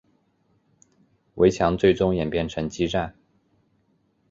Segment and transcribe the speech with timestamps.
[1.35, 3.13] 围城最终演变成激战。